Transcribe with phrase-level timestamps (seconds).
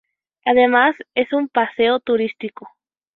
[0.45, 2.67] Además es un paseo turístico.